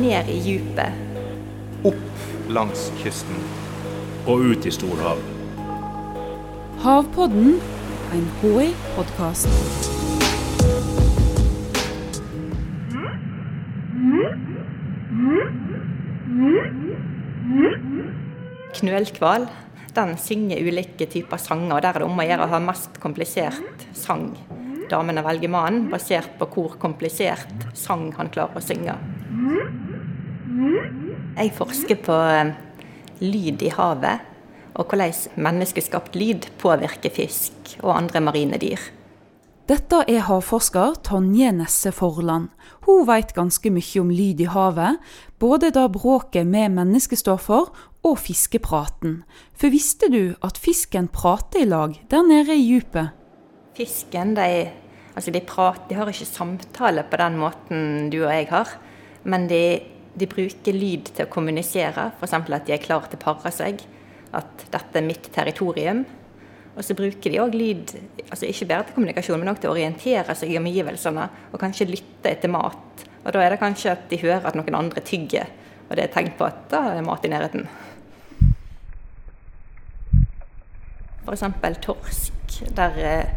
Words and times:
ned 0.00 0.28
i 0.28 0.38
djupet. 0.40 0.92
Opp 1.84 2.48
langs 2.48 2.88
kysten. 3.02 3.36
Og 4.26 4.50
ut 4.52 4.66
i 4.66 4.72
storhavet. 4.72 5.36
Havpodden, 6.80 7.60
en 8.16 8.28
HI-podkast. 8.40 9.48
Knølhval 18.80 19.48
den 19.94 20.14
synger 20.18 20.62
ulike 20.62 21.06
typer 21.10 21.40
sanger, 21.40 21.74
og 21.76 21.82
der 21.82 21.96
er 21.96 22.02
det 22.02 22.08
om 22.08 22.22
å 22.22 22.26
gjøre 22.26 22.46
å 22.46 22.52
ha 22.54 22.62
mest 22.62 23.00
komplisert 23.02 23.86
sang. 23.96 24.30
Damene 24.90 25.22
velger 25.26 25.50
mannen 25.52 25.90
basert 25.90 26.38
på 26.38 26.48
hvor 26.54 26.78
komplisert 26.82 27.68
sang 27.78 28.08
han 28.16 28.30
klarer 28.32 28.58
å 28.58 28.64
synge. 28.64 28.96
Jeg 30.60 31.52
forsker 31.56 32.00
på 32.04 32.16
eh, 32.28 32.52
lyd 33.24 33.62
i 33.64 33.72
havet, 33.72 34.26
og 34.76 34.86
hvordan 34.92 35.40
menneskeskapt 35.40 36.16
lyd 36.18 36.48
påvirker 36.60 37.12
fisk 37.12 37.76
og 37.82 37.94
andre 37.96 38.20
marine 38.24 38.60
dyr. 38.60 38.80
Dette 39.70 40.00
er 40.10 40.24
havforsker 40.26 40.96
Tonje 41.06 41.52
Nesse 41.54 41.92
Forland. 41.94 42.48
Hun 42.88 43.04
vet 43.06 43.36
ganske 43.36 43.70
mye 43.70 44.00
om 44.02 44.08
lyd 44.10 44.40
i 44.42 44.48
havet, 44.50 44.98
både 45.38 45.70
da 45.76 45.84
bråket 45.86 46.48
med 46.48 46.74
mennesker 46.74 47.20
står 47.20 47.38
for, 47.44 47.70
og 48.02 48.16
fiskepraten. 48.18 49.20
For 49.54 49.70
visste 49.70 50.08
du 50.10 50.34
at 50.42 50.58
fisken 50.58 51.06
prater 51.12 51.62
i 51.62 51.68
lag 51.68 51.94
der 52.10 52.26
nede 52.26 52.56
i 52.56 52.66
djupet? 52.66 53.14
Fisken, 53.76 54.34
de, 54.34 54.66
altså 55.14 55.30
de, 55.30 55.44
prater, 55.46 55.86
de 55.88 56.00
har 56.00 56.10
ikke 56.10 56.26
samtale 56.26 57.06
på 57.06 57.20
den 57.20 57.38
måten 57.38 58.10
du 58.10 58.24
og 58.24 58.32
jeg 58.34 58.50
har, 58.50 58.74
men 59.22 59.46
de, 59.52 59.62
de 60.20 60.28
bruker 60.30 60.76
lyd 60.76 61.12
til 61.16 61.26
å 61.26 61.32
kommunisere, 61.32 62.10
f.eks. 62.18 62.36
at 62.36 62.66
de 62.68 62.76
er 62.76 62.82
klare 62.82 63.10
til 63.10 63.20
å 63.20 63.24
pare 63.24 63.52
seg, 63.54 63.82
at 64.36 64.66
dette 64.70 65.00
er 65.00 65.06
mitt 65.06 65.30
territorium. 65.34 66.04
Og 66.76 66.86
så 66.86 66.94
bruker 66.96 67.32
de 67.32 67.40
òg 67.42 67.56
lyd 67.58 67.94
altså 68.28 68.46
ikke 68.46 68.68
bare 68.70 68.86
til 68.88 68.96
kommunikasjon, 68.96 69.40
men 69.42 69.50
òg 69.52 69.58
til 69.60 69.72
å 69.72 69.74
orientere 69.74 70.36
seg 70.38 70.52
i 70.52 70.58
omgivelsene 70.60 71.26
og 71.50 71.60
kanskje 71.60 71.88
lytte 71.90 72.30
etter 72.30 72.52
mat. 72.52 73.04
Og 73.24 73.34
da 73.34 73.42
er 73.42 73.52
det 73.52 73.60
kanskje 73.60 73.92
at 73.92 74.06
de 74.08 74.20
hører 74.22 74.46
at 74.48 74.56
noen 74.56 74.78
andre 74.78 75.02
tygger, 75.04 75.50
og 75.88 75.96
det 75.98 76.06
er 76.06 76.12
tegn 76.14 76.32
på 76.38 76.46
at 76.46 76.68
da 76.70 76.84
er 76.94 77.04
mat 77.04 77.26
i 77.26 77.32
nærheten. 77.32 77.66
F.eks. 81.26 81.44
torsk. 81.84 82.60
Der 82.76 82.96
eh, 82.98 83.32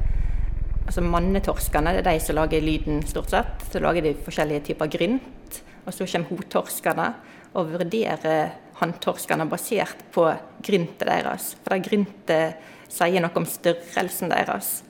altså 0.86 1.04
Mannetorskene 1.06 1.94
det 1.98 2.04
er 2.04 2.12
de 2.12 2.22
som 2.24 2.38
lager 2.38 2.64
lyden, 2.64 3.04
stort 3.08 3.34
sett. 3.34 3.66
Så 3.72 3.82
lager 3.84 4.06
de 4.06 4.16
forskjellige 4.26 4.70
typer 4.70 4.92
grynt. 4.94 5.43
Og 5.84 5.94
så 5.94 6.08
kommer 6.08 6.32
hotorskene 6.32 7.08
og 7.54 7.74
vurderer 7.74 8.54
hanntorskene 8.80 9.46
basert 9.50 10.02
på 10.14 10.26
gryntet 10.66 11.08
deres. 11.10 11.54
For 11.62 11.76
det 11.76 11.88
gryntet 11.88 12.72
sier 12.92 13.24
noe 13.24 13.40
om 13.40 13.48
størrelsen 13.50 14.32
deres. 14.34 14.82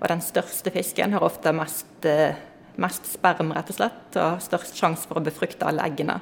Og 0.00 0.08
den 0.10 0.22
største 0.24 0.72
fisken 0.74 1.14
har 1.14 1.24
ofte 1.24 1.52
mest, 1.54 2.06
eh, 2.06 2.34
mest 2.76 3.06
sperm, 3.06 3.52
rett 3.54 3.70
og 3.70 3.76
slett, 3.76 4.16
og 4.16 4.22
har 4.22 4.40
størst 4.42 4.78
sjanse 4.78 5.06
for 5.06 5.20
å 5.20 5.24
befrukte 5.24 5.66
alle 5.66 5.84
eggene. 5.86 6.20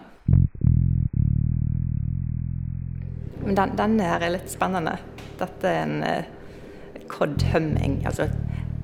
Men 3.41 3.57
den, 3.57 3.77
denne 3.77 4.05
her 4.05 4.23
er 4.23 4.35
litt 4.37 4.53
spennende. 4.53 4.99
Dette 5.41 5.67
er 5.67 5.83
en 5.87 6.03
uh, 6.05 7.01
cod 7.09 7.41
humming, 7.55 8.03
altså 8.07 8.29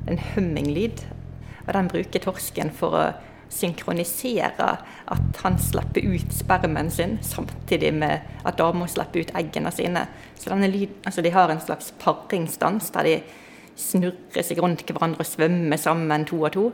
en 0.08 0.19
humminglyd. 0.33 1.05
Og 1.67 1.74
den 1.77 1.91
bruker 1.92 2.24
torsken 2.24 2.72
for 2.74 2.97
å 2.97 3.05
synkronisere 3.52 4.69
at 5.06 5.41
han 5.42 5.58
slipper 5.62 6.05
ut 6.06 6.33
spermen 6.34 6.91
sin, 6.91 7.19
samtidig 7.22 7.92
med 7.94 8.27
at 8.44 8.58
dama 8.58 8.89
slipper 8.91 9.25
ut 9.25 9.34
eggene 9.39 9.72
sine. 9.75 10.06
Så 10.34 10.50
denne 10.50 10.70
lyd, 10.70 10.92
altså 11.07 11.23
De 11.23 11.33
har 11.34 11.51
en 11.51 11.62
slags 11.62 11.92
paringsdans 12.02 12.90
der 12.95 13.08
de 13.08 13.17
snurrer 13.77 14.45
seg 14.45 14.61
rundt 14.62 14.86
hverandre 14.89 15.23
og 15.23 15.29
svømmer 15.29 15.80
sammen 15.80 16.27
to 16.29 16.40
og 16.42 16.52
to. 16.57 16.67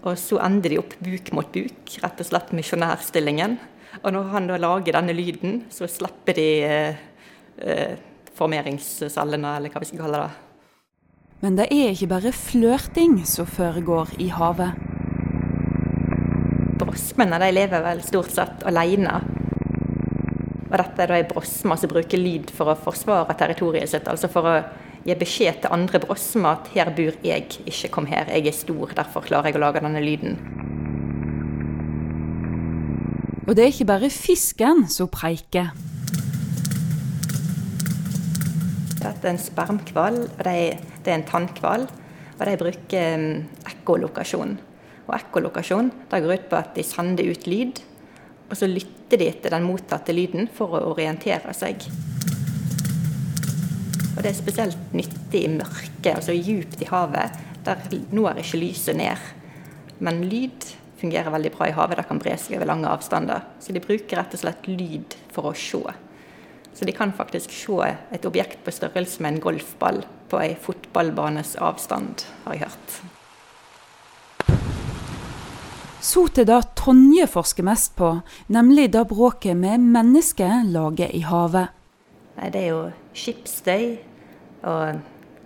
Og 0.00 0.16
så 0.16 0.38
ender 0.40 0.72
de 0.72 0.78
opp 0.80 0.94
buk 1.04 1.32
mot 1.36 1.48
buk, 1.52 1.96
rett 2.00 2.22
og 2.22 2.28
slett 2.28 2.54
misjonærstillingen. 2.56 3.58
Og 4.00 4.12
når 4.14 4.30
han 4.32 4.46
da 4.48 4.56
lager 4.60 4.96
denne 4.96 5.16
lyden, 5.16 5.64
så 5.72 5.88
slipper 5.90 6.38
de 6.38 6.46
eh, 6.64 7.02
eh, 7.58 7.98
formeringscellene, 8.38 9.56
eller 9.58 9.72
hva 9.72 9.82
vi 9.82 9.90
skal 9.90 10.06
kalle 10.06 10.22
det. 10.22 10.46
Men 11.40 11.56
det 11.56 11.68
er 11.72 11.92
ikke 11.92 12.10
bare 12.14 12.32
flørting 12.36 13.20
som 13.28 13.48
foregår 13.48 14.14
i 14.20 14.30
havet. 14.32 14.89
Brosmene 17.00 17.38
de 17.40 17.48
lever 17.54 17.80
vel 17.80 18.00
stort 18.04 18.32
sett 18.34 18.64
alene. 18.68 19.14
Og 20.68 20.74
dette 20.76 21.00
er 21.00 21.08
da 21.08 21.16
ei 21.16 21.24
brosme 21.24 21.76
som 21.80 21.88
bruker 21.88 22.20
lyd 22.20 22.52
for 22.52 22.68
å 22.68 22.76
forsvare 22.76 23.36
territoriet 23.40 23.88
sitt. 23.88 24.08
Altså 24.10 24.28
for 24.28 24.44
å 24.44 24.52
gi 25.06 25.16
beskjed 25.16 25.62
til 25.62 25.72
andre 25.72 25.98
brosmer 26.04 26.60
at 26.60 26.68
'her 26.74 26.92
bor 26.92 27.16
jeg, 27.24 27.46
ikke 27.64 27.88
kom 27.88 28.06
her, 28.06 28.28
jeg 28.28 28.46
er 28.46 28.52
stor', 28.52 28.92
derfor 28.94 29.24
klarer 29.24 29.48
jeg 29.48 29.56
å 29.56 29.64
lage 29.64 29.80
denne 29.80 30.04
lyden. 30.04 30.36
Og 33.48 33.56
det 33.56 33.64
er 33.64 33.72
ikke 33.72 33.88
bare 33.96 34.10
fisken 34.10 34.86
som 34.88 35.08
preiker. 35.08 35.72
Dette 39.00 39.24
er 39.24 39.30
en 39.32 39.38
spermhval, 39.38 40.28
og 40.36 40.44
det 40.44 41.08
er 41.08 41.14
en 41.14 41.24
tannkval. 41.24 41.88
Og 42.38 42.46
de 42.46 42.56
bruker 42.56 43.14
um, 43.14 43.46
ekkolokasjon. 43.66 44.69
Og 45.10 45.16
ekkolokasjon 45.16 45.90
går 46.10 46.32
ut 46.36 46.50
på 46.50 46.58
at 46.60 46.76
de 46.76 46.86
sender 46.86 47.26
ut 47.26 47.48
lyd, 47.50 47.80
og 48.50 48.54
så 48.58 48.68
lytter 48.70 49.18
de 49.18 49.26
etter 49.30 49.50
den 49.54 49.66
mottatte 49.66 50.14
lyden 50.14 50.46
for 50.54 50.76
å 50.78 50.84
orientere 50.92 51.50
seg. 51.54 51.82
Og 54.14 54.22
det 54.22 54.30
er 54.30 54.38
spesielt 54.38 54.94
nyttig 54.94 55.44
i 55.46 55.50
mørket, 55.50 56.12
altså 56.12 56.34
djupt 56.36 56.82
i 56.84 56.90
havet. 56.90 57.38
Der 57.66 57.82
når 58.14 58.40
ikke 58.42 58.60
lyset 58.62 58.98
ned. 58.98 59.18
Men 59.98 60.22
lyd 60.30 60.66
fungerer 61.00 61.32
veldig 61.32 61.52
bra 61.54 61.68
i 61.70 61.74
havet. 61.76 61.98
Det 61.98 62.06
kan 62.08 62.22
bre 62.22 62.36
seg 62.38 62.58
over 62.58 62.70
lange 62.70 62.90
avstander. 62.90 63.46
Så 63.62 63.74
de 63.74 63.82
bruker 63.82 64.20
rett 64.20 64.36
og 64.36 64.42
slett 64.42 64.68
lyd 64.70 65.16
for 65.34 65.50
å 65.50 65.54
se. 65.56 65.82
Så 66.74 66.86
de 66.86 66.94
kan 66.96 67.14
faktisk 67.16 67.52
se 67.54 67.94
et 68.14 68.26
objekt 68.28 68.62
på 68.64 68.74
størrelse 68.74 69.22
med 69.22 69.34
en 69.34 69.46
golfball 69.46 70.04
på 70.30 70.42
ei 70.42 70.52
fotballbanes 70.54 71.56
avstand, 71.60 72.26
har 72.44 72.56
jeg 72.56 72.68
hørt. 72.68 73.19
Så 76.00 76.24
til 76.32 76.46
det 76.48 76.58
Tonje 76.80 77.26
forsker 77.28 77.66
mest 77.66 77.92
på, 77.98 78.14
nemlig 78.48 78.88
det 78.94 79.04
bråket 79.10 79.56
med 79.56 79.84
mennesker 79.92 80.64
lager 80.72 81.12
i 81.12 81.20
havet. 81.28 81.76
Det 82.40 82.60
er 82.62 82.68
jo 82.70 82.82
skipsstøy 83.12 83.98
og 84.64 85.00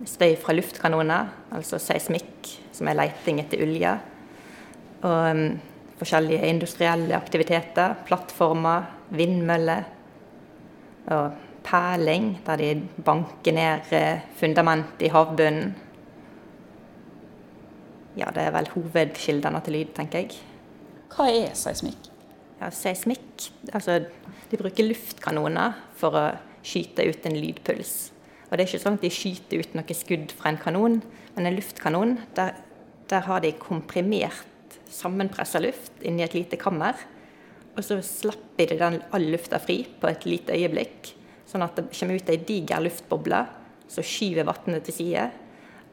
støy 0.07 0.35
fra 0.39 0.55
luftkanoner, 0.55 1.31
altså 1.55 1.79
seismikk, 1.81 2.51
som 2.75 2.87
er 2.87 2.99
leiting 3.01 3.41
etter 3.43 3.63
olje. 3.65 3.95
Og 5.03 5.31
um, 5.31 5.43
forskjellige 5.99 6.47
industrielle 6.47 7.15
aktiviteter, 7.17 7.97
plattformer, 8.07 8.87
vindmøller. 9.15 9.83
Og 11.11 11.41
perling, 11.65 12.35
der 12.45 12.61
de 12.61 12.69
banker 13.05 13.55
ned 13.55 13.83
fundamentet 13.89 14.39
fundament 14.39 15.01
i 15.01 15.09
havbunnen. 15.11 15.73
Ja, 18.15 18.29
det 18.31 18.45
er 18.45 18.53
vel 18.55 18.69
hovedkildene 18.71 19.59
til 19.65 19.75
lyd, 19.75 19.95
tenker 19.97 20.23
jeg. 20.23 20.37
Hva 21.11 21.27
er 21.31 21.55
seismikk? 21.57 22.11
Ja, 22.61 22.69
seismikk 22.71 23.49
Altså, 23.73 24.05
de 24.51 24.59
bruker 24.59 24.87
luftkanoner 24.87 25.75
for 25.99 26.15
å 26.15 26.25
skyte 26.65 27.03
ut 27.03 27.25
en 27.27 27.35
lydpuls. 27.35 27.95
Og 28.47 28.55
det 28.55 28.63
er 28.63 28.69
ikke 28.69 28.83
sånn 28.85 28.97
at 28.99 29.03
de 29.03 29.11
skyter 29.11 29.61
ut 29.61 29.75
noe 29.75 29.97
skudd 29.97 30.31
fra 30.37 30.51
en 30.51 30.59
kanon, 30.61 31.01
men 31.35 31.49
en 31.49 31.57
luftkanon, 31.57 32.13
der, 32.37 32.55
der 33.11 33.25
har 33.27 33.43
de 33.43 33.51
komprimert, 33.59 34.77
sammenpressa 34.87 35.59
luft 35.59 36.05
inni 36.05 36.23
et 36.23 36.37
lite 36.37 36.59
kammer. 36.61 36.95
Og 37.75 37.83
så 37.83 37.99
slapper 38.05 38.71
de 38.71 38.79
den 38.79 39.01
all 39.11 39.27
lufta 39.33 39.59
fri 39.59 39.81
på 39.99 40.07
et 40.07 40.23
lite 40.29 40.55
øyeblikk, 40.55 41.11
sånn 41.49 41.65
at 41.65 41.75
det 41.75 41.89
kommer 41.91 42.21
ut 42.21 42.31
ei 42.31 42.39
diger 42.47 42.83
luftboble 42.85 43.43
som 43.91 44.05
skyver 44.05 44.47
vannet 44.47 44.87
til 44.87 44.95
side. 45.01 45.27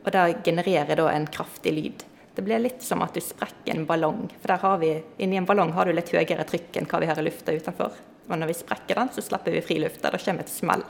Og 0.05 0.15
det 0.15 0.45
genererer 0.47 0.99
da 0.99 1.11
en 1.11 1.27
kraftig 1.31 1.75
lyd. 1.75 2.07
Det 2.35 2.43
blir 2.43 2.63
litt 2.63 2.83
som 2.83 3.03
at 3.05 3.13
du 3.15 3.21
sprekker 3.21 3.75
en 3.75 3.85
ballong. 3.87 4.25
For 4.41 4.55
der 4.55 4.63
har 4.63 4.79
vi, 4.81 4.95
inni 5.21 5.37
en 5.37 5.49
ballong 5.49 5.75
har 5.77 5.87
du 5.87 5.93
litt 5.93 6.13
høyere 6.15 6.47
trykk 6.49 6.81
enn 6.81 6.89
hva 6.89 7.03
vi 7.03 7.09
har 7.11 7.21
i 7.21 7.25
lufta 7.27 7.53
utenfor. 7.53 7.99
Og 8.29 8.39
når 8.39 8.49
vi 8.49 8.57
sprekker 8.57 8.97
den, 8.97 9.11
så 9.13 9.25
slipper 9.25 9.53
vi 9.53 9.65
fri 9.65 9.77
lufta. 9.83 10.11
Da 10.13 10.21
kommer 10.21 10.47
et 10.47 10.53
smell. 10.53 10.85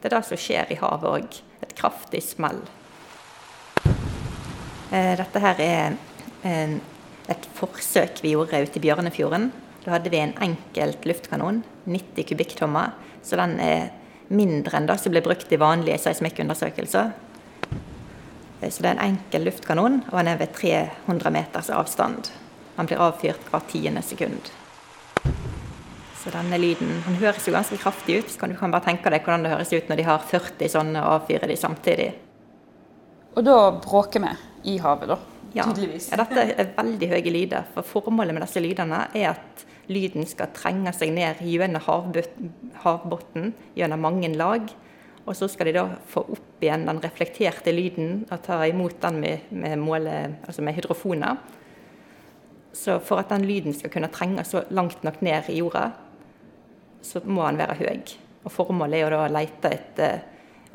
Det 0.00 0.08
er 0.08 0.16
det 0.16 0.22
som 0.30 0.40
skjer 0.40 0.72
i 0.72 0.78
havet 0.80 1.10
òg. 1.10 1.40
Et 1.66 1.74
kraftig 1.76 2.22
smell. 2.24 2.62
Eh, 4.90 5.12
dette 5.20 5.44
her 5.44 5.60
er 5.60 5.98
et 7.30 7.48
forsøk 7.54 8.22
vi 8.24 8.32
gjorde 8.32 8.62
ute 8.64 8.80
i 8.80 8.84
Bjørnefjorden. 8.86 9.50
Da 9.84 9.94
hadde 9.94 10.12
vi 10.12 10.20
en 10.20 10.36
enkelt 10.40 11.04
luftkanon, 11.08 11.62
90 11.84 12.28
kubikktommer. 12.32 12.96
Så 13.22 13.36
den 13.36 13.58
er 13.60 13.90
mindre 14.32 14.78
enn 14.78 14.88
det 14.88 14.96
som 15.02 15.12
blir 15.12 15.24
brukt 15.24 15.52
i 15.52 15.60
vanlige 15.60 16.00
seismikkundersøkelser. 16.06 17.12
Så 18.60 18.82
det 18.84 18.90
er 18.90 18.98
en 18.98 19.14
enkel 19.14 19.46
luftkanon, 19.48 20.02
og 20.10 20.16
den 20.18 20.28
er 20.28 20.40
ved 20.40 20.52
300 20.56 21.32
meters 21.32 21.70
avstand. 21.72 22.28
Han 22.76 22.88
blir 22.88 23.00
avfyrt 23.00 23.48
hvert 23.48 23.70
tiende 23.72 24.02
sekund. 24.04 24.50
Så 26.20 26.28
denne 26.34 26.58
lyden 26.60 26.98
Han 27.06 27.16
høres 27.16 27.46
jo 27.48 27.54
ganske 27.54 27.78
kraftig 27.80 28.18
ut. 28.20 28.30
Så 28.30 28.40
kan 28.40 28.52
du 28.52 28.56
kan 28.58 28.72
bare 28.72 28.84
tenke 28.84 29.12
deg 29.12 29.24
hvordan 29.24 29.46
det 29.46 29.54
høres 29.54 29.72
ut 29.72 29.88
når 29.88 30.00
de 30.00 30.08
har 30.08 30.26
40 30.28 30.72
sånne 30.74 31.00
og 31.00 31.22
avfyrer 31.22 31.48
de 31.48 31.56
samtidig. 31.56 32.10
Og 33.36 33.46
da 33.46 33.56
bråker 33.80 34.20
vi 34.24 34.74
i 34.74 34.78
havet, 34.82 35.14
da? 35.14 35.18
Ja. 35.54 35.64
Tydeligvis. 35.66 36.10
ja, 36.12 36.20
dette 36.20 36.44
er 36.52 36.74
veldig 36.76 37.08
høye 37.10 37.32
lyder. 37.34 37.66
For 37.74 37.86
formålet 37.86 38.36
med 38.36 38.44
disse 38.44 38.62
lydene 38.62 39.06
er 39.16 39.32
at 39.32 39.64
lyden 39.90 40.28
skal 40.28 40.52
trenge 40.54 40.92
seg 40.94 41.14
ned 41.14 41.40
gjennom 41.42 41.82
havbunnen 42.84 43.54
gjennom 43.78 44.04
mange 44.04 44.30
lag. 44.36 44.68
Og 45.30 45.36
så 45.38 45.46
skal 45.46 45.68
de 45.70 45.76
da 45.76 45.84
få 46.10 46.24
opp 46.34 46.64
igjen 46.64 46.88
den 46.88 46.98
reflekterte 47.04 47.70
lyden 47.70 48.24
og 48.26 48.40
ta 48.42 48.56
imot 48.66 48.96
den 49.04 49.20
med, 49.22 49.52
med, 49.54 49.78
måle, 49.78 50.14
altså 50.42 50.64
med 50.66 50.74
hydrofoner. 50.74 51.38
Så 52.74 52.96
for 52.98 53.22
at 53.22 53.30
den 53.30 53.46
lyden 53.46 53.74
skal 53.74 53.92
kunne 53.94 54.10
trenge 54.10 54.42
så 54.46 54.64
langt 54.74 55.04
nok 55.06 55.20
ned 55.22 55.46
i 55.52 55.60
jorda, 55.60 55.92
så 57.02 57.22
må 57.24 57.46
den 57.46 57.62
være 57.62 57.78
høy. 57.78 58.02
Og 58.42 58.50
formålet 58.56 58.98
er 58.98 59.04
jo 59.04 59.14
da 59.14 59.22
å 59.28 59.30
lete 59.30 59.70
etter 59.70 60.18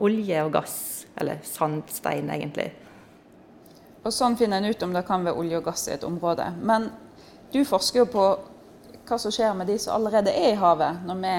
olje 0.05 0.47
og 0.47 0.55
gass, 0.55 0.77
eller 1.19 1.43
sandstein 1.43 2.31
egentlig. 2.31 2.69
Og 4.05 4.13
sånn 4.13 4.37
finner 4.39 4.63
en 4.63 4.71
ut 4.71 4.87
om 4.87 4.95
det 4.95 5.03
kan 5.07 5.23
være 5.25 5.39
olje 5.41 5.59
og 5.59 5.67
gass 5.67 5.87
i 5.89 5.95
et 5.97 6.07
område. 6.07 6.47
Men 6.63 6.91
du 7.51 7.59
forsker 7.67 8.05
jo 8.05 8.11
på 8.11 8.25
hva 9.05 9.19
som 9.19 9.35
skjer 9.35 9.51
med 9.57 9.67
de 9.67 9.75
som 9.81 9.97
allerede 9.97 10.31
er 10.31 10.53
i 10.53 10.59
havet, 10.63 11.03
når 11.05 11.19
vi 11.25 11.35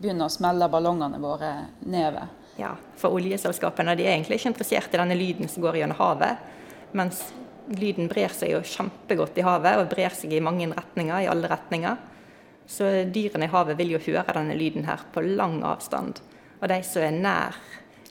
begynner 0.00 0.28
å 0.28 0.32
smelle 0.32 0.68
ballongene 0.72 1.20
våre 1.22 1.52
nedover. 1.84 2.28
Ja, 2.56 2.72
for 2.96 3.16
oljeselskapene 3.18 3.96
de 3.96 4.06
er 4.06 4.14
egentlig 4.14 4.38
ikke 4.40 4.54
interessert 4.54 4.94
i 4.94 5.00
denne 5.00 5.16
lyden 5.18 5.50
som 5.52 5.64
går 5.64 5.80
gjennom 5.80 5.98
havet. 6.00 6.44
Mens 6.96 7.20
lyden 7.76 8.08
brer 8.08 8.32
seg 8.32 8.54
jo 8.54 8.62
kjempegodt 8.64 9.36
i 9.40 9.44
havet, 9.44 9.80
og 9.80 9.90
brer 9.90 10.14
seg 10.16 10.32
i 10.32 10.42
mange 10.44 10.68
retninger, 10.70 11.24
i 11.24 11.28
alle 11.30 11.50
retninger. 11.50 11.98
Så 12.66 12.88
dyrene 13.12 13.46
i 13.46 13.52
havet 13.52 13.78
vil 13.78 13.94
jo 13.94 14.02
høre 14.08 14.38
denne 14.38 14.56
lyden 14.58 14.86
her 14.88 15.04
på 15.12 15.22
lang 15.26 15.60
avstand. 15.66 16.22
Og 16.60 16.68
de 16.72 16.80
som 16.86 17.04
er 17.04 17.14
nær 17.14 17.60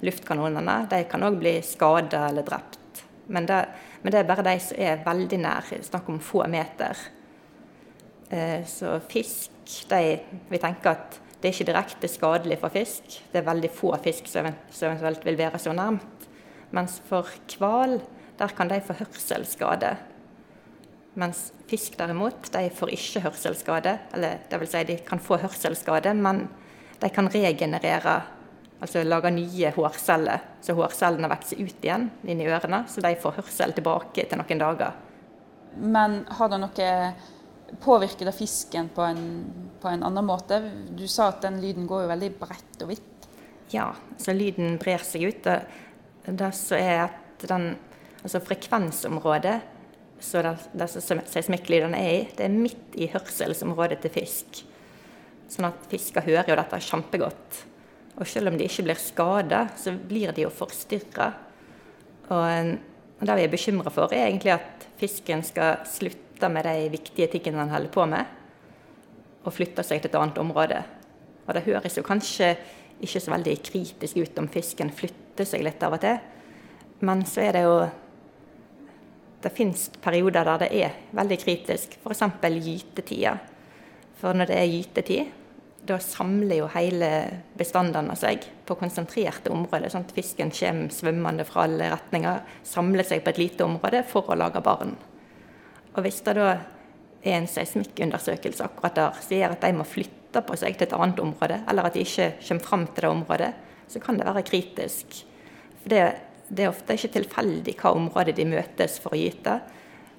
luftkanonene, 0.05 0.77
de 0.91 1.01
kan 1.09 1.25
òg 1.25 1.39
bli 1.41 1.57
skada 1.65 2.27
eller 2.29 2.45
drept. 2.47 3.03
Men 3.27 3.47
det, 3.49 3.59
men 4.03 4.13
det 4.13 4.21
er 4.21 4.29
bare 4.29 4.45
de 4.45 4.55
som 4.61 4.79
er 4.79 5.03
veldig 5.05 5.41
nær, 5.41 5.73
snakk 5.89 6.09
om 6.11 6.21
få 6.21 6.45
meter. 6.51 6.99
Eh, 8.29 8.61
Så 8.69 8.99
fisk, 9.09 9.51
de, 9.89 10.19
vi 10.49 10.61
tenker 10.61 10.93
at 10.93 11.19
det 11.45 11.51
er 11.51 11.59
ikke 11.59 11.69
direkte 11.69 12.09
skadelig 12.09 12.55
for 12.57 12.73
fisk. 12.73 13.19
Det 13.29 13.37
er 13.37 13.45
veldig 13.45 13.69
få 13.69 13.91
fisk 14.01 14.25
som 14.31 14.47
eventuelt 14.49 15.25
vil 15.27 15.37
være 15.37 15.59
så 15.61 15.75
nærmt. 15.77 16.23
Mens 16.73 16.95
for 17.05 17.29
hval, 17.59 17.99
der 18.39 18.53
kan 18.57 18.71
de 18.71 18.79
få 18.81 18.95
hørselsskade. 18.97 19.91
Mens 21.13 21.51
fisk 21.69 21.99
derimot, 21.99 22.49
de 22.49 22.63
får 22.73 22.95
ikke 22.97 23.21
hørselsskade. 23.27 23.93
Eller 24.17 24.57
vil 24.57 24.71
si, 24.71 24.81
de 24.89 24.97
kan 25.05 25.21
få 25.21 25.37
hørselsskade, 25.43 26.15
men 26.17 26.47
de 27.03 27.13
kan 27.13 27.29
regenerere, 27.29 28.17
altså 28.81 29.05
lage 29.05 29.35
nye 29.37 29.71
hårceller. 29.77 30.49
Så 30.65 30.73
hårcellene 30.73 31.29
vokser 31.29 31.61
ut 31.61 31.85
igjen 31.85 32.09
inn 32.25 32.41
i 32.41 32.49
ørene, 32.49 32.87
så 32.89 33.05
de 33.05 33.13
får 33.21 33.37
hørsel 33.37 33.77
tilbake 33.77 34.25
til 34.25 34.41
noen 34.41 34.65
dager. 34.65 34.97
Men 35.77 36.23
har 36.39 36.49
det 36.49 36.63
noe 36.65 36.91
Påvirker 37.81 38.29
det 38.29 38.35
fisken 38.37 38.89
på 38.93 39.01
en, 39.01 39.23
på 39.81 39.89
en 39.89 40.03
annen 40.05 40.25
måte? 40.25 40.59
Du 40.93 41.07
sa 41.09 41.31
at 41.31 41.41
den 41.45 41.59
lyden 41.63 41.87
går 41.89 42.05
jo 42.05 42.11
veldig 42.13 42.31
bredt 42.39 42.83
og 42.85 42.91
vidt. 42.93 43.29
Ja, 43.73 43.89
så 44.21 44.35
lyden 44.35 44.77
brer 44.81 45.01
seg 45.03 45.25
ut. 45.29 45.49
Og 45.49 46.37
det 46.39 46.51
som 46.57 46.77
er 46.77 47.07
at 47.07 47.47
den 47.49 47.73
altså 48.25 48.41
frekvensområdet 48.41 49.59
så 50.25 50.41
disse 50.73 51.01
seismikklydene 51.03 51.99
er 51.99 52.13
i, 52.13 52.21
det 52.37 52.47
er 52.47 52.53
midt 52.53 52.95
i 52.97 53.09
hørselsområdet 53.11 53.99
til 54.03 54.13
fisk. 54.15 54.61
Sånn 55.51 55.67
at 55.67 55.87
fisker 55.91 56.25
hører 56.25 56.49
jo 56.49 56.57
dette 56.57 56.81
kjempegodt. 56.87 57.59
Og 58.15 58.27
selv 58.29 58.49
om 58.49 58.57
de 58.57 58.65
ikke 58.65 58.87
blir 58.87 59.01
skada, 59.01 59.65
så 59.77 59.93
blir 59.93 60.31
de 60.33 60.45
jo 60.45 60.53
forstyrra. 60.53 61.27
Og 62.31 63.25
det 63.27 63.37
vi 63.37 63.45
er 63.45 63.51
bekymra 63.51 63.91
for, 63.93 64.13
er 64.15 64.29
egentlig 64.29 64.55
at 64.55 64.87
fisken 64.99 65.43
skal 65.45 65.83
slutte 65.89 66.24
med 66.41 66.65
de 66.67 66.89
viktige 66.93 67.27
tingene 67.31 67.63
han 67.63 67.73
holder 67.73 67.93
på 67.93 68.05
med, 68.09 68.25
og 69.45 69.53
flytter 69.53 69.85
seg 69.85 70.01
til 70.01 70.11
et 70.11 70.17
annet 70.19 70.41
område. 70.41 70.81
Og 71.45 71.53
det 71.53 71.65
høres 71.67 71.97
jo 71.97 72.03
kanskje 72.05 72.55
ikke 73.03 73.21
så 73.21 73.33
veldig 73.33 73.55
kritisk 73.63 74.17
ut 74.17 74.39
om 74.41 74.49
fisken 74.51 74.91
flytter 74.93 75.47
seg 75.47 75.65
litt 75.65 75.83
av 75.83 75.97
og 75.97 76.03
til, 76.03 76.19
men 77.05 77.23
så 77.27 77.47
er 77.47 77.57
det 77.57 77.67
jo 77.67 77.77
Det 79.45 79.51
fins 79.53 79.91
perioder 80.01 80.41
der 80.47 80.57
det 80.63 80.69
er 80.73 80.93
veldig 81.13 81.37
kritisk, 81.37 81.99
f.eks. 82.01 82.23
gytetida. 82.65 83.35
For 84.17 84.33
når 84.33 84.47
det 84.49 84.55
er 84.57 84.71
gytetid, 84.71 85.27
da 85.85 85.99
samler 86.01 86.63
jo 86.63 86.69
hele 86.73 87.09
bestandene 87.53 88.15
seg 88.17 88.47
på 88.65 88.77
konsentrerte 88.79 89.51
områder. 89.53 89.91
sånn 89.93 90.07
at 90.07 90.15
fisken 90.15 90.49
kommer 90.49 90.89
svømmende 90.89 91.45
fra 91.45 91.67
alle 91.67 91.91
retninger, 91.93 92.41
samler 92.63 93.05
seg 93.05 93.21
på 93.21 93.35
et 93.35 93.37
lite 93.43 93.67
område 93.67 94.01
for 94.09 94.25
å 94.25 94.39
lage 94.39 94.63
barn. 94.65 94.95
Og 95.95 96.03
hvis 96.03 96.21
det 96.25 96.35
da 96.37 96.49
er 97.25 97.39
en 97.39 97.47
seismikkundersøkelse 97.49 98.65
akkurat 98.67 98.97
der 98.99 99.21
gjør 99.31 99.55
at 99.55 99.63
de 99.63 99.77
må 99.77 99.85
flytte 99.87 100.43
på 100.45 100.57
seg 100.59 100.75
til 100.77 100.89
et 100.89 100.97
annet 100.97 101.21
område, 101.23 101.61
eller 101.69 101.87
at 101.87 101.95
de 101.95 102.03
ikke 102.03 102.33
kommer 102.47 102.67
fram 102.67 102.85
til 102.87 103.07
det 103.07 103.11
området, 103.11 103.53
så 103.87 104.01
kan 104.03 104.19
det 104.19 104.27
være 104.27 104.45
kritisk. 104.45 105.21
For 105.81 105.93
det, 105.93 106.03
det 106.49 106.65
er 106.65 106.73
ofte 106.73 106.97
ikke 106.97 107.13
tilfeldig 107.15 107.77
hva 107.79 107.95
område 107.95 108.35
de 108.35 108.47
møtes 108.49 108.99
for 109.01 109.15
å 109.15 109.19
gyte. 109.19 109.59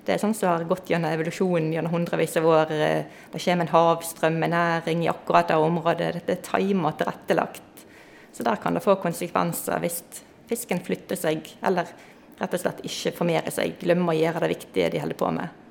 Det 0.07 0.15
er 0.15 0.23
sånn 0.23 0.37
som 0.39 0.53
har 0.53 0.65
gått 0.71 0.91
gjennom 0.91 1.11
evolusjonen 1.11 1.73
gjennom 1.75 1.95
hundrevis 1.97 2.37
av 2.39 2.47
år. 2.47 2.71
Det 2.71 3.41
kommer 3.43 3.67
en 3.67 3.73
havstrøm 3.73 4.39
med 4.39 4.55
næring 4.55 5.03
i 5.03 5.11
akkurat 5.11 5.51
det 5.51 5.59
området. 5.59 6.13
Dette 6.21 6.37
er 6.37 6.45
timet 6.47 6.93
og 6.93 7.01
tilrettelagt. 7.01 7.87
Så 8.33 8.47
der 8.47 8.61
kan 8.63 8.77
det 8.77 8.85
få 8.85 8.95
konsekvenser 9.03 9.83
hvis 9.83 10.03
fisken 10.47 10.83
flytter 10.87 11.19
seg, 11.19 11.49
eller 11.67 11.91
rett 12.39 12.55
og 12.55 12.63
slett 12.63 12.85
ikke 12.87 13.17
formerer 13.17 13.55
seg, 13.55 13.79
glemmer 13.81 14.13
å 14.13 14.19
gjøre 14.19 14.45
det 14.45 14.53
viktige 14.55 14.93
de 14.95 15.03
holder 15.03 15.19
på 15.19 15.31
med. 15.35 15.63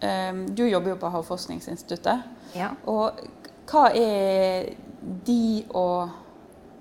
Ehm, 0.00 0.46
Du 0.54 0.66
jobber 0.68 0.94
jo 0.94 0.96
på 0.96 1.10
Havforskningsinstituttet. 1.10 2.22
Ja. 2.54 2.72
Og 2.86 3.20
hva 3.70 3.88
er 3.94 4.74
de 5.24 5.64
og 5.74 6.10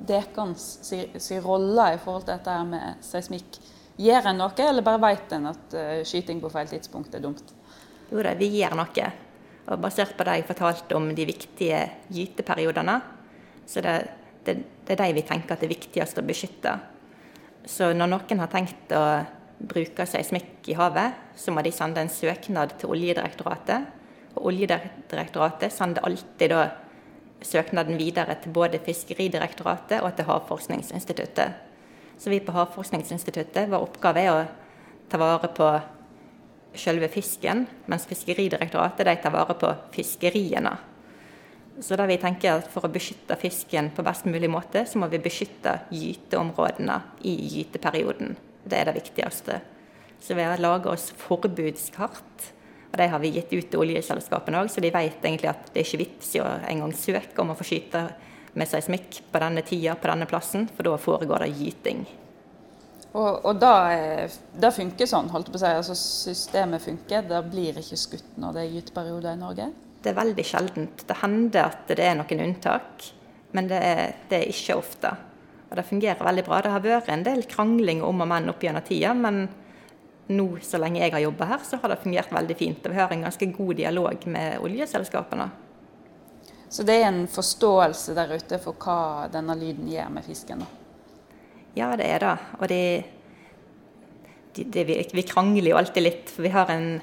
dekans 0.03 0.79
si, 0.83 0.99
si 1.17 1.39
rolle 1.39 1.93
i 1.93 1.99
forhold 2.01 2.25
til 2.25 2.35
dette 2.35 2.57
med 2.67 3.03
seismikk? 3.05 3.59
Gjør 4.01 4.31
en 4.31 4.39
noe, 4.41 4.53
eller 4.57 4.85
bare 4.85 5.01
vet 5.03 5.35
en 5.37 5.51
at 5.51 5.75
eh, 5.77 5.99
skyting 6.07 6.41
på 6.41 6.49
feil 6.51 6.67
tidspunkt 6.71 7.13
er 7.13 7.21
dumt? 7.23 7.53
Jo 8.09 8.23
da, 8.25 8.33
vi 8.37 8.49
gjør 8.57 8.75
noe. 8.79 9.11
Og 9.63 9.79
basert 9.79 10.17
på 10.17 10.25
det 10.27 10.39
jeg 10.39 10.47
fortalte 10.49 10.97
om 10.97 11.05
de 11.15 11.25
viktige 11.25 11.77
gyteperiodene, 12.11 12.97
så 13.69 13.79
det, 13.85 13.93
det, 14.43 14.57
det 14.83 14.97
er 14.97 15.05
de 15.05 15.13
vi 15.15 15.23
tenker 15.23 15.53
at 15.53 15.61
det 15.61 15.69
er 15.69 15.75
viktigst 15.77 16.19
å 16.19 16.25
beskytte. 16.27 16.73
Så 17.63 17.93
når 17.95 18.11
noen 18.11 18.41
har 18.43 18.51
tenkt 18.51 18.91
å 18.91 19.03
bruke 19.59 20.05
seismikk 20.09 20.69
i 20.71 20.77
havet, 20.77 21.19
så 21.35 21.53
må 21.53 21.63
de 21.63 21.71
sende 21.73 22.01
en 22.01 22.11
søknad 22.11 22.77
til 22.79 22.93
Oljedirektoratet. 22.93 23.89
Og 24.35 24.49
Oljedirektoratet 24.51 25.73
sender 25.73 26.05
alltid 26.07 26.53
da 26.53 26.63
søknaden 27.43 27.99
videre 27.99 28.35
til 28.41 28.53
både 28.55 28.79
Fiskeridirektoratet 28.83 30.01
og 30.01 30.15
til 30.15 30.27
Havforskningsinstituttet. 30.29 31.59
Så 32.17 32.29
vi 32.29 32.39
på 32.39 32.55
Havforskningsinstituttet, 32.55 33.69
vår 33.71 33.87
oppgave 33.87 34.23
er 34.23 34.31
å 34.31 34.45
ta 35.11 35.19
vare 35.19 35.49
på 35.53 35.67
selve 36.79 37.09
fisken, 37.11 37.67
mens 37.91 38.07
Fiskeridirektoratet 38.09 39.07
de 39.07 39.15
tar 39.21 39.35
vare 39.35 39.57
på 39.59 39.69
fiskeriene. 39.93 40.73
Så 41.81 41.97
da 41.97 42.05
vi 42.05 42.19
tenker 42.21 42.59
at 42.59 42.69
For 42.69 42.85
å 42.85 42.91
beskytte 42.93 43.37
fisken 43.41 43.89
på 43.95 44.05
best 44.05 44.27
mulig 44.29 44.49
måte, 44.49 44.85
så 44.85 44.99
må 45.01 45.09
vi 45.09 45.21
beskytte 45.21 45.79
gyteområdene 45.91 46.99
i 47.25 47.33
gyteperioden. 47.57 48.35
Det 48.63 48.79
er 48.79 48.89
det 48.89 48.97
viktigste. 48.97 49.59
Så 50.23 50.35
vi 50.37 50.45
har 50.45 50.61
laga 50.63 50.91
oss 50.93 51.09
forbudskart. 51.19 52.51
Og 52.93 52.97
De 52.97 53.07
har 53.09 53.19
vi 53.19 53.33
gitt 53.33 53.53
ut 53.53 53.69
til 53.71 53.81
oljeselskapene 53.81 54.59
òg, 54.61 54.69
så 54.69 54.81
de 54.83 54.91
vet 54.93 55.23
egentlig 55.25 55.49
at 55.49 55.71
det 55.73 55.81
er 55.81 55.87
ikke 55.87 56.03
vits 56.03 56.35
i 56.37 56.43
å 56.43 56.49
engang 56.69 56.93
søke 56.93 57.41
om 57.41 57.49
å 57.49 57.57
få 57.57 57.65
skyte 57.65 58.03
med 58.53 58.69
seismikk 58.69 59.23
på 59.33 59.41
denne 59.41 59.63
tida 59.65 59.95
på 59.97 60.11
denne 60.11 60.27
plassen, 60.29 60.67
for 60.69 60.85
da 60.85 60.99
foregår 61.01 61.41
det 61.41 61.55
gyting. 61.57 62.03
Og, 63.13 63.45
og 63.45 63.57
da, 63.61 63.73
da 64.57 64.71
funker 64.73 65.09
sånn, 65.09 65.29
holdt 65.33 65.51
på 65.53 65.59
å 65.59 65.61
si. 65.61 65.69
Altså 65.69 65.97
systemet 65.97 66.81
funker. 66.81 67.25
Det 67.29 67.41
blir 67.49 67.77
ikke 67.81 67.99
skutt 67.99 68.39
når 68.41 68.55
det 68.55 68.63
er 68.63 68.77
gyteperioder 68.77 69.35
i 69.35 69.41
Norge. 69.41 69.67
Det 70.03 70.11
er 70.11 70.17
veldig 70.17 70.45
sjeldent. 70.45 71.03
Det 71.09 71.19
hender 71.21 71.69
at 71.69 71.93
det 71.93 72.01
er 72.03 72.17
noen 72.17 72.41
unntak, 72.47 73.05
men 73.53 73.69
det 73.69 73.81
er, 73.85 74.01
det 74.31 74.41
er 74.41 74.53
ikke 74.53 74.79
ofte. 74.81 75.13
Og 75.73 75.79
det 75.79 75.87
fungerer 75.87 76.21
veldig 76.21 76.43
bra. 76.45 76.59
Det 76.61 76.69
har 76.69 76.81
vært 76.85 77.07
en 77.09 77.23
del 77.25 77.39
krangling 77.49 78.03
om 78.05 78.19
og 78.21 78.27
men 78.29 78.51
opp 78.51 78.61
gjennom 78.61 78.83
tida, 78.85 79.15
men 79.17 79.47
nå, 80.29 80.43
så 80.61 80.77
lenge 80.77 80.99
jeg 81.01 81.15
har 81.15 81.23
jobba 81.23 81.47
her, 81.49 81.63
så 81.65 81.79
har 81.81 81.89
det 81.89 82.03
fungert 82.03 82.29
veldig 82.29 82.57
fint. 82.59 82.85
Og 82.85 82.93
vi 82.93 82.99
har 83.01 83.11
en 83.11 83.23
ganske 83.25 83.47
god 83.55 83.71
dialog 83.79 84.27
med 84.29 84.59
oljeselskapene. 84.61 85.47
Så 86.69 86.85
det 86.85 86.99
er 86.99 87.07
en 87.07 87.23
forståelse 87.25 88.13
der 88.13 88.35
ute 88.37 88.59
for 88.61 88.77
hva 88.85 89.25
denne 89.33 89.55
lyden 89.57 89.89
gjør 89.89 90.11
med 90.13 90.27
fisken. 90.27 90.61
da. 90.61 90.69
Ja, 91.73 91.87
det 91.97 92.05
er 92.05 92.21
det. 92.21 92.35
Og 92.59 92.69
det, 92.69 92.83
det, 94.53 94.67
det, 94.77 94.83
vi, 94.91 94.99
vi 95.09 95.25
krangler 95.25 95.71
jo 95.71 95.79
alltid 95.79 96.05
litt, 96.05 96.29
for 96.29 96.45
vi 96.45 96.53
har 96.53 96.69
en 96.69 96.99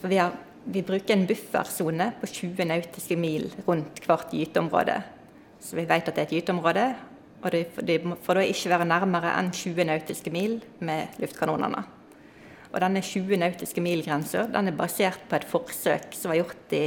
for 0.00 0.12
vi 0.12 0.20
har 0.20 0.32
vi 0.64 0.82
bruker 0.82 1.14
en 1.14 1.26
buffersone 1.28 2.08
på 2.20 2.26
20 2.26 2.64
nautiske 2.72 3.16
mil 3.20 3.44
rundt 3.68 4.00
hvert 4.02 4.32
gyteområde. 4.34 4.96
Så 5.60 5.76
vi 5.76 5.84
vet 5.84 6.08
at 6.08 6.16
det 6.16 6.24
er 6.24 6.26
et 6.26 6.34
gyteområde, 6.40 6.86
og 7.46 7.52
de, 7.54 7.62
de 7.86 8.16
får 8.26 8.40
da 8.40 8.46
ikke 8.50 8.72
være 8.72 8.88
nærmere 8.90 9.34
enn 9.38 9.52
20 9.54 9.86
nautiske 9.86 10.32
mil 10.34 10.58
med 10.82 11.20
luftkanonene. 11.22 11.84
Og 12.72 12.80
denne 12.82 13.00
20 13.04 13.38
nautiske 13.38 13.82
mil-grensa 13.84 14.48
er 14.50 14.72
basert 14.76 15.22
på 15.30 15.38
et 15.38 15.46
forsøk 15.46 16.16
som 16.16 16.32
var 16.32 16.40
gjort 16.42 16.74
i 16.74 16.86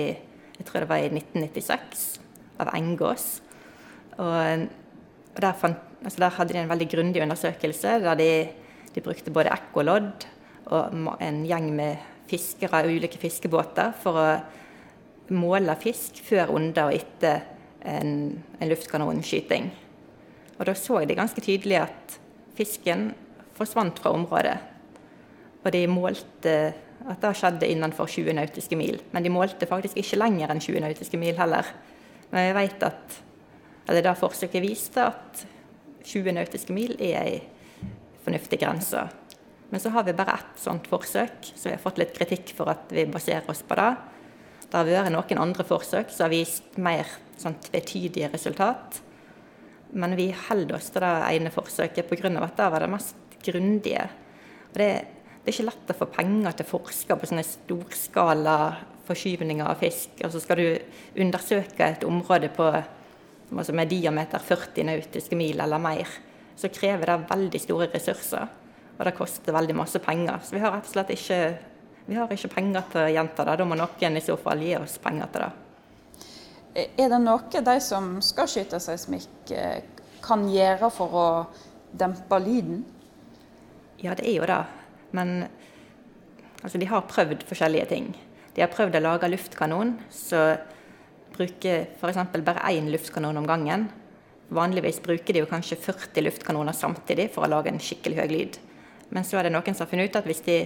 jeg 0.60 0.68
tror 0.68 0.84
det 0.84 0.90
var 0.90 1.00
i 1.00 1.08
1996, 1.08 2.20
av 2.60 2.74
Engås. 2.76 3.28
Og, 4.20 4.66
og 5.32 5.40
der, 5.40 5.54
fant, 5.56 5.80
altså 6.04 6.20
der, 6.20 6.36
hadde 6.36 6.54
de 6.54 6.60
en 6.60 6.72
veldig 6.74 6.88
grundig 6.92 7.22
undersøkelse 7.24 7.96
der 8.04 8.20
de, 8.20 8.32
de 8.92 9.04
brukte 9.06 9.32
både 9.32 9.54
ekkolodd 9.56 10.28
og 10.76 11.14
en 11.24 11.46
gjeng 11.48 11.70
med 11.78 12.04
fiskere 12.30 12.84
og 12.84 12.92
ulike 12.92 13.22
fiskebåter 13.22 13.96
for 14.04 14.20
å 14.20 14.28
måle 15.34 15.74
fisk 15.80 16.20
før, 16.26 16.52
under 16.58 16.90
og 16.90 16.98
etter 16.98 17.46
en, 17.88 18.12
en 18.60 18.70
luftkanonskyting. 18.70 19.72
Og 20.60 20.68
da 20.68 20.76
så 20.76 21.00
de 21.08 21.18
ganske 21.18 21.42
tydelig 21.42 21.80
at 21.86 22.20
fisken 22.58 23.14
forsvant 23.56 24.00
fra 24.00 24.12
området. 24.16 24.58
Og 25.64 25.72
de 25.76 25.86
målte 25.92 26.56
at 27.10 27.24
det 27.24 27.32
skjedde 27.40 27.70
innenfor 27.72 28.10
20 28.12 28.36
nautiske 28.36 28.76
mil. 28.78 29.00
Men 29.14 29.24
de 29.24 29.32
målte 29.32 29.68
faktisk 29.70 29.98
ikke 29.98 30.20
lenger 30.20 30.52
enn 30.52 30.62
20 30.62 30.84
nautiske 30.84 31.20
mil 31.20 31.38
heller. 31.40 31.68
Men 32.30 32.50
jeg 32.50 32.58
vet 32.60 32.86
at 32.90 33.20
eller 33.90 34.06
da 34.06 34.14
forsøket 34.14 34.62
viste 34.62 35.02
at 35.02 35.46
20 36.06 36.36
nautiske 36.38 36.74
mil 36.76 36.94
er 37.02 37.24
ei 37.24 37.40
fornuftig 38.26 38.60
grense. 38.62 39.02
Men 39.70 39.82
så 39.82 39.90
har 39.94 40.06
vi 40.06 40.14
bare 40.18 40.38
ett 40.38 40.62
sånt 40.62 40.86
forsøk, 40.90 41.52
så 41.56 41.70
vi 41.70 41.76
har 41.76 41.82
fått 41.82 42.02
litt 42.02 42.14
kritikk 42.14 42.54
for 42.58 42.70
at 42.70 42.94
vi 42.94 43.08
baserer 43.10 43.50
oss 43.50 43.64
på 43.66 43.78
det. 43.80 43.90
Det 44.70 44.78
har 44.78 44.90
vært 44.90 45.14
noen 45.14 45.42
andre 45.42 45.66
forsøk 45.66 46.14
som 46.14 46.28
har 46.28 46.34
vist 46.34 46.78
mer 46.78 47.10
sånn 47.42 47.58
tvetydige 47.66 48.30
resultat. 48.34 49.02
Men 49.94 50.16
vi 50.18 50.30
holder 50.48 50.78
oss 50.78 50.92
til 50.94 51.02
det 51.02 51.14
ene 51.34 51.54
forsøket 51.54 52.10
pga. 52.10 52.30
at 52.44 52.58
det 52.58 52.72
var 52.72 52.80
det 52.80 52.90
mest 52.90 53.16
grundige. 53.44 54.10
Og 54.70 54.78
det 54.78 54.92
det 55.40 55.56
er 55.56 55.56
ikke 55.56 55.70
lett 55.72 55.92
å 55.94 55.98
få 55.98 56.06
penger 56.14 56.56
til 56.56 56.68
å 56.68 56.70
forske 56.70 57.16
på 57.16 57.28
sånne 57.30 57.44
storskala 57.48 58.56
forskyvninger 59.08 59.66
av 59.66 59.80
fisk. 59.82 60.20
Og 60.22 60.34
så 60.34 60.42
skal 60.44 60.60
du 60.60 61.22
undersøke 61.24 61.88
et 61.88 62.04
område 62.06 62.52
på, 62.54 62.68
altså 63.56 63.74
med 63.74 63.90
diameter 63.90 64.44
40 64.46 64.86
nautiske 64.92 65.40
mil 65.40 65.64
eller 65.64 65.82
mer. 65.82 66.12
Så 66.60 66.70
krever 66.76 67.10
det 67.10 67.32
veldig 67.32 67.64
store 67.64 67.88
ressurser, 67.94 68.52
og 68.98 69.02
det 69.08 69.16
koster 69.18 69.56
veldig 69.56 69.78
masse 69.80 70.02
penger. 70.04 70.44
Så 70.44 70.58
vi 70.58 70.62
har 70.62 70.76
rett 70.76 70.86
og 70.86 70.94
slett 70.94 71.16
ikke, 71.16 71.40
ikke 72.36 72.54
penger 72.54 72.86
til 72.92 73.06
å 73.06 73.10
gjenta 73.16 73.48
det. 73.48 73.58
Da 73.58 73.66
må 73.66 73.80
noen 73.80 74.20
i 74.20 74.26
så 74.26 74.38
fall 74.38 74.62
gi 74.68 74.76
oss 74.78 75.00
penger 75.02 75.32
til 75.34 75.48
det. 75.48 75.52
Er 76.98 77.12
det 77.12 77.20
noe 77.24 77.64
de 77.66 77.76
som 77.84 78.18
skal 78.24 78.50
skyte 78.52 78.80
seismikk, 78.84 79.52
eh, 79.52 79.82
kan 80.24 80.48
gjøre 80.50 80.90
for 80.94 81.16
å 81.16 81.28
dempe 81.98 82.40
lyden? 82.44 82.84
Ja, 84.00 84.16
det 84.16 84.28
er 84.28 84.36
jo 84.38 84.48
det. 84.48 84.64
Men 85.12 85.48
altså, 86.64 86.78
de 86.78 86.86
har 86.86 87.08
prøvd 87.10 87.44
forskjellige 87.50 87.90
ting. 87.90 88.12
De 88.56 88.62
har 88.62 88.72
prøvd 88.72 89.00
å 89.00 89.06
lage 89.06 89.30
luftkanon 89.32 89.98
som 90.14 90.58
bruker 91.36 91.88
f.eks. 91.96 92.44
bare 92.44 92.72
én 92.74 92.90
luftkanon 92.92 93.38
om 93.38 93.48
gangen. 93.48 93.90
Vanligvis 94.50 95.02
bruker 95.02 95.34
de 95.34 95.44
jo 95.44 95.50
kanskje 95.50 95.78
40 95.78 96.26
luftkanoner 96.26 96.74
samtidig 96.74 97.30
for 97.34 97.46
å 97.46 97.52
lage 97.52 97.70
en 97.72 97.82
skikkelig 97.82 98.18
høy 98.18 98.30
lyd. 98.32 98.58
Men 99.10 99.26
så 99.26 99.40
er 99.40 99.48
det 99.48 99.54
noen 99.54 99.76
som 99.76 99.86
har 99.86 99.92
funnet 99.92 100.10
ut 100.10 100.18
at 100.20 100.28
hvis 100.30 100.44
de 100.46 100.58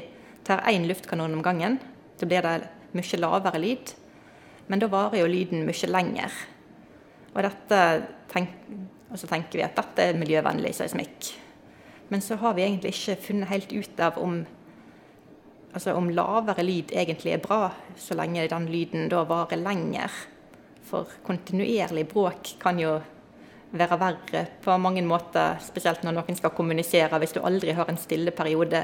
tar 0.47 0.63
én 0.71 0.87
luftkanon 0.87 1.35
om 1.35 1.43
gangen, 1.43 1.79
så 2.19 2.27
blir 2.27 2.43
det 2.43 2.69
mye 2.95 3.19
lavere 3.19 3.61
lyd. 3.61 3.93
Men 4.67 4.81
da 4.81 4.89
varer 4.91 5.23
jo 5.23 5.29
lyden 5.29 5.65
mye 5.67 5.89
lenger. 5.89 6.35
Og, 7.33 7.47
tenk, 8.31 8.51
og 9.11 9.19
så 9.19 9.29
tenker 9.29 9.59
vi 9.59 9.65
at 9.65 9.77
dette 9.77 10.09
er 10.09 10.19
miljøvennlig 10.19 10.73
seismikk. 10.77 11.31
Men 12.13 12.21
så 12.21 12.37
har 12.41 12.53
vi 12.53 12.65
egentlig 12.65 12.93
ikke 12.93 13.21
funnet 13.27 13.49
helt 13.49 13.73
ut 13.73 14.03
av 14.03 14.19
om, 14.21 14.43
altså 15.73 15.95
om 15.97 16.11
lavere 16.13 16.65
lyd 16.65 16.93
egentlig 16.93 17.33
er 17.33 17.41
bra, 17.41 17.71
så 17.97 18.17
lenge 18.17 18.45
den 18.51 18.69
lyden 18.69 19.09
da 19.09 19.23
varer 19.25 19.57
lenger. 19.61 20.13
For 20.85 21.09
kontinuerlig 21.25 22.05
bråk 22.11 22.55
kan 22.61 22.79
jo 22.81 22.99
være 23.73 23.97
verre 23.97 24.43
på 24.61 24.75
mange 24.77 25.01
måter, 25.05 25.57
spesielt 25.63 26.03
når 26.05 26.19
noen 26.19 26.37
skal 26.37 26.53
kommunisere. 26.53 27.17
Hvis 27.17 27.33
du 27.33 27.41
aldri 27.41 27.73
har 27.73 27.89
en 27.89 27.97
stille 27.97 28.33
periode, 28.35 28.83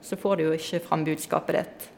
så 0.00 0.16
får 0.16 0.36
du 0.36 0.44
jo 0.44 0.52
ikke 0.54 0.84
fram 0.84 1.02
budskapet 1.04 1.58
ditt. 1.58 1.88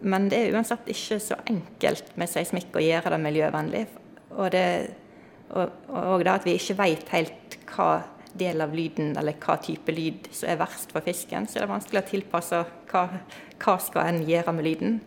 Men 0.00 0.30
det 0.32 0.38
er 0.38 0.54
uansett 0.56 0.88
ikke 0.88 1.18
så 1.20 1.36
enkelt 1.50 2.14
med 2.20 2.30
seismikk 2.30 2.76
å 2.76 2.84
gjøre 2.84 3.12
det 3.12 3.20
miljøvennlig. 3.20 3.84
Og, 4.30 4.46
det, 4.54 4.64
og, 5.52 5.74
og 5.92 6.24
da 6.24 6.38
at 6.38 6.46
vi 6.48 6.56
ikke 6.56 6.78
vet 6.80 7.12
helt 7.12 7.58
hva 7.74 7.90
del 8.38 8.62
av 8.62 8.74
lyden, 8.74 9.12
eller 9.18 9.36
hva 9.42 9.56
type 9.62 9.92
lyd 9.92 10.30
som 10.32 10.52
er 10.52 10.60
verst 10.60 10.92
for 10.94 11.04
fisken, 11.04 11.48
så 11.48 11.58
er 11.58 11.66
det 11.66 11.72
vanskelig 11.72 12.02
å 12.02 12.08
tilpasse 12.08 12.60
hva, 12.92 13.06
hva 13.60 13.76
skal 13.82 14.06
en 14.06 14.20
gjøre 14.26 14.54
med 14.56 14.66
lyden. 14.66 14.98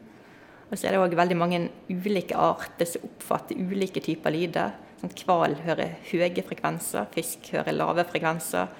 Og 0.69 0.77
så 0.77 0.87
er 0.87 0.95
det 0.95 1.03
òg 1.03 1.15
veldig 1.17 1.37
mange 1.37 1.59
ulike 1.89 2.37
arter 2.39 2.89
som 2.89 3.05
oppfatter 3.07 3.59
ulike 3.59 4.01
typer 4.03 4.33
lyder. 4.33 4.73
Sånn, 5.01 5.13
hval 5.23 5.57
hører 5.61 5.99
høye 6.09 6.45
frekvenser, 6.47 7.09
fisk 7.13 7.51
hører 7.53 7.77
lave 7.77 8.05
frekvenser. 8.09 8.71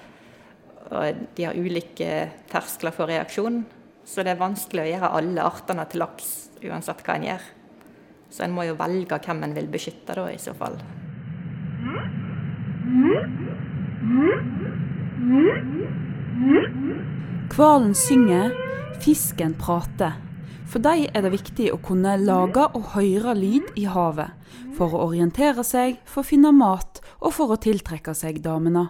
Og 0.90 1.24
de 1.36 1.46
har 1.46 1.56
ulike 1.56 2.10
terskler 2.50 2.94
for 2.94 3.08
reaksjon. 3.08 3.62
Så 4.04 4.22
det 4.22 4.34
er 4.34 4.40
vanskelig 4.40 4.84
å 4.84 4.90
gjøre 4.90 5.12
alle 5.18 5.44
artene 5.44 5.84
til 5.88 6.02
laks, 6.04 6.32
uansett 6.64 7.00
hva 7.06 7.16
en 7.16 7.28
gjør. 7.30 7.46
Så 8.34 8.44
en 8.44 8.54
må 8.54 8.66
jo 8.66 8.76
velge 8.76 9.18
hvem 9.24 9.44
en 9.46 9.54
vil 9.56 9.70
beskytte 9.70 10.16
da, 10.18 10.26
i 10.28 10.40
så 10.42 10.52
fall. 10.58 10.76
Hvalen 17.54 17.94
synger, 17.94 18.52
fisken 19.04 19.54
prater. 19.60 20.18
For 20.66 20.82
dem 20.82 21.06
er 21.14 21.22
det 21.22 21.30
viktig 21.36 21.68
å 21.70 21.78
kunne 21.84 22.16
lage 22.18 22.64
og 22.74 22.94
høre 22.96 23.36
lyd 23.38 23.76
i 23.78 23.86
havet. 23.86 24.32
For 24.74 24.90
å 24.90 25.04
orientere 25.06 25.62
seg, 25.66 26.00
for 26.08 26.24
å 26.24 26.26
finne 26.26 26.50
mat 26.56 27.03
og 27.24 27.32
for 27.32 27.54
å 27.54 27.60
tiltrekke 27.60 28.12
seg 28.16 28.42
damene. 28.44 28.88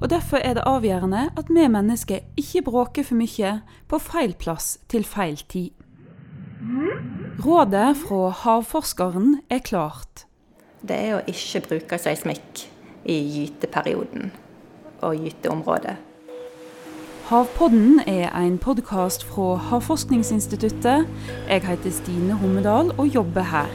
Og 0.00 0.06
Derfor 0.12 0.38
er 0.38 0.56
det 0.58 0.66
avgjørende 0.70 1.26
at 1.34 1.50
vi 1.50 1.66
mennesker 1.68 2.22
ikke 2.40 2.64
bråker 2.68 3.06
for 3.08 3.18
mye 3.18 3.56
på 3.90 4.00
feil 4.02 4.36
plass 4.38 4.76
til 4.88 5.06
feil 5.08 5.40
tid. 5.50 5.72
Rådet 7.44 7.90
fra 8.00 8.30
havforskeren 8.44 9.40
er 9.50 9.60
klart. 9.66 10.24
Det 10.86 10.96
er 10.96 11.18
å 11.18 11.24
ikke 11.28 11.64
bruke 11.68 11.98
seismikk 12.00 12.66
i 13.04 13.18
gyteperioden 13.34 14.30
og 15.04 15.20
gyteområdet. 15.20 15.96
Havpodden 17.24 18.02
er 18.04 18.28
en 18.36 18.58
podkast 18.60 19.24
fra 19.24 19.54
Havforskningsinstituttet. 19.70 21.06
Jeg 21.48 21.64
heter 21.64 21.92
Stine 21.96 22.36
Hommedal 22.36 22.92
og 22.98 23.06
jobber 23.08 23.48
her. 23.48 23.72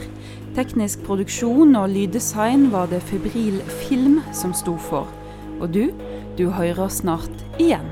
Teknisk 0.58 1.04
produksjon 1.06 1.76
og 1.78 1.92
lyddesign 1.94 2.72
var 2.74 2.90
det 2.90 3.04
Febril 3.06 3.60
Film 3.84 4.18
som 4.34 4.54
sto 4.58 4.74
for. 4.82 5.06
Og 5.62 5.70
du, 5.76 5.92
du 6.40 6.48
hører 6.50 6.90
snart 6.90 7.44
igjen. 7.62 7.86